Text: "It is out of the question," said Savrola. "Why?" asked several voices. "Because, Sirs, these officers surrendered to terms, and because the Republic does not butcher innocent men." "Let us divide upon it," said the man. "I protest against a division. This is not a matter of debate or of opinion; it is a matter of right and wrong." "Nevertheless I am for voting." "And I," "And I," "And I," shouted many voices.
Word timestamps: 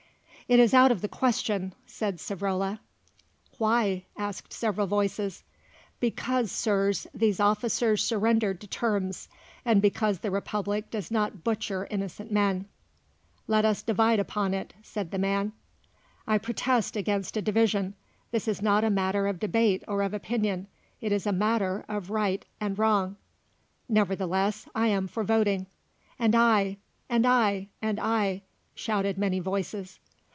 "It 0.49 0.59
is 0.59 0.73
out 0.73 0.91
of 0.91 0.99
the 0.99 1.07
question," 1.07 1.73
said 1.85 2.17
Savrola. 2.17 2.79
"Why?" 3.57 4.03
asked 4.17 4.51
several 4.51 4.85
voices. 4.85 5.45
"Because, 6.01 6.51
Sirs, 6.51 7.07
these 7.13 7.39
officers 7.39 8.03
surrendered 8.03 8.59
to 8.59 8.67
terms, 8.67 9.29
and 9.63 9.81
because 9.81 10.19
the 10.19 10.29
Republic 10.29 10.89
does 10.91 11.09
not 11.09 11.45
butcher 11.45 11.87
innocent 11.89 12.33
men." 12.33 12.65
"Let 13.47 13.63
us 13.63 13.81
divide 13.81 14.19
upon 14.19 14.53
it," 14.53 14.73
said 14.83 15.11
the 15.11 15.17
man. 15.17 15.53
"I 16.27 16.37
protest 16.37 16.97
against 16.97 17.37
a 17.37 17.41
division. 17.41 17.93
This 18.31 18.45
is 18.45 18.61
not 18.61 18.83
a 18.83 18.89
matter 18.89 19.27
of 19.27 19.39
debate 19.39 19.85
or 19.87 20.01
of 20.01 20.13
opinion; 20.13 20.67
it 20.99 21.13
is 21.13 21.25
a 21.25 21.31
matter 21.31 21.85
of 21.87 22.09
right 22.09 22.43
and 22.59 22.77
wrong." 22.77 23.15
"Nevertheless 23.87 24.67
I 24.75 24.87
am 24.87 25.07
for 25.07 25.23
voting." 25.23 25.67
"And 26.19 26.35
I," 26.35 26.75
"And 27.07 27.25
I," 27.25 27.69
"And 27.81 28.01
I," 28.01 28.41
shouted 28.75 29.17
many 29.17 29.39
voices. 29.39 29.97